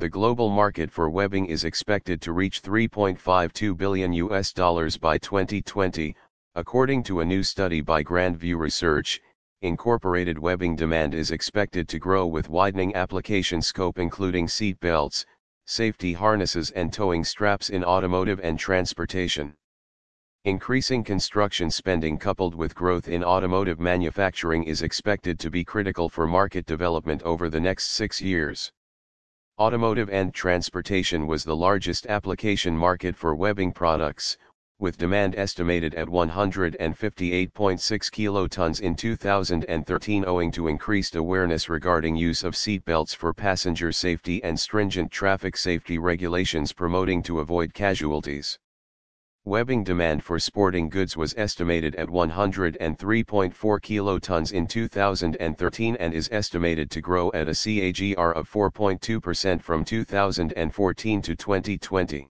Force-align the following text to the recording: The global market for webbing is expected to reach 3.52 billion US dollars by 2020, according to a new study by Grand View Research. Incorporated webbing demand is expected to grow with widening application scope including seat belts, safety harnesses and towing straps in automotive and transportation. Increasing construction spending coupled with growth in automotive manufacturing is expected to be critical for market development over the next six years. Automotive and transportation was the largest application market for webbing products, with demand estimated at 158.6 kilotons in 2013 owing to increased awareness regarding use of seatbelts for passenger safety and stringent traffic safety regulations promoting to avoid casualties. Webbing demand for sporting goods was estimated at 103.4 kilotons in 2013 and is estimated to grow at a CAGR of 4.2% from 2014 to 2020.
The 0.00 0.08
global 0.08 0.48
market 0.48 0.92
for 0.92 1.10
webbing 1.10 1.46
is 1.46 1.64
expected 1.64 2.22
to 2.22 2.32
reach 2.32 2.62
3.52 2.62 3.76
billion 3.76 4.12
US 4.12 4.52
dollars 4.52 4.96
by 4.96 5.18
2020, 5.18 6.14
according 6.54 7.02
to 7.02 7.18
a 7.18 7.24
new 7.24 7.42
study 7.42 7.80
by 7.80 8.04
Grand 8.04 8.36
View 8.38 8.58
Research. 8.58 9.20
Incorporated 9.62 10.38
webbing 10.38 10.76
demand 10.76 11.14
is 11.14 11.32
expected 11.32 11.88
to 11.88 11.98
grow 11.98 12.28
with 12.28 12.48
widening 12.48 12.94
application 12.94 13.60
scope 13.60 13.98
including 13.98 14.46
seat 14.46 14.78
belts, 14.78 15.26
safety 15.66 16.12
harnesses 16.12 16.70
and 16.70 16.92
towing 16.92 17.24
straps 17.24 17.68
in 17.68 17.82
automotive 17.82 18.38
and 18.44 18.56
transportation. 18.56 19.52
Increasing 20.44 21.02
construction 21.02 21.72
spending 21.72 22.18
coupled 22.18 22.54
with 22.54 22.72
growth 22.72 23.08
in 23.08 23.24
automotive 23.24 23.80
manufacturing 23.80 24.62
is 24.62 24.82
expected 24.82 25.40
to 25.40 25.50
be 25.50 25.64
critical 25.64 26.08
for 26.08 26.28
market 26.28 26.66
development 26.66 27.20
over 27.22 27.50
the 27.50 27.58
next 27.58 27.88
six 27.88 28.20
years. 28.20 28.70
Automotive 29.60 30.08
and 30.10 30.32
transportation 30.32 31.26
was 31.26 31.42
the 31.42 31.56
largest 31.56 32.06
application 32.06 32.76
market 32.76 33.16
for 33.16 33.34
webbing 33.34 33.72
products, 33.72 34.38
with 34.78 34.96
demand 34.96 35.34
estimated 35.34 35.96
at 35.96 36.06
158.6 36.06 37.50
kilotons 37.50 38.80
in 38.80 38.94
2013 38.94 40.24
owing 40.24 40.52
to 40.52 40.68
increased 40.68 41.16
awareness 41.16 41.68
regarding 41.68 42.14
use 42.14 42.44
of 42.44 42.54
seatbelts 42.54 43.16
for 43.16 43.34
passenger 43.34 43.90
safety 43.90 44.40
and 44.44 44.60
stringent 44.60 45.10
traffic 45.10 45.56
safety 45.56 45.98
regulations 45.98 46.72
promoting 46.72 47.20
to 47.20 47.40
avoid 47.40 47.74
casualties. 47.74 48.60
Webbing 49.48 49.82
demand 49.82 50.22
for 50.22 50.38
sporting 50.38 50.90
goods 50.90 51.16
was 51.16 51.34
estimated 51.38 51.94
at 51.94 52.08
103.4 52.08 53.54
kilotons 53.80 54.52
in 54.52 54.66
2013 54.66 55.96
and 55.96 56.12
is 56.12 56.28
estimated 56.30 56.90
to 56.90 57.00
grow 57.00 57.32
at 57.32 57.48
a 57.48 57.52
CAGR 57.52 58.34
of 58.34 58.46
4.2% 58.46 59.62
from 59.62 59.86
2014 59.86 61.22
to 61.22 61.34
2020. 61.34 62.28